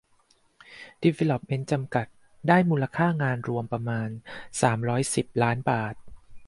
[1.03, 2.07] ดีเวลล็อปเมนต์ จำกัด
[2.47, 4.09] ได้มูลค่างานรวมประมาณ
[4.61, 5.95] สามร้อยสิบ ล้านบาท